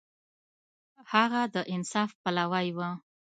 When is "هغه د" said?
1.11-1.55